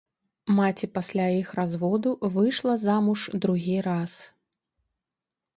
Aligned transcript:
Маці 0.59 0.87
пасля 0.95 1.27
іх 1.41 1.51
разводу 1.59 2.13
выйшла 2.37 2.73
замуж 2.87 3.27
другі 3.45 3.77
раз. 3.89 4.17